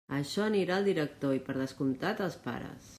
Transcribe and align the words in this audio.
Açò 0.17 0.45
anirà 0.45 0.77
al 0.79 0.87
director 0.89 1.37
i 1.39 1.43
per 1.51 1.59
descomptat 1.61 2.27
als 2.29 2.41
pares. 2.49 2.89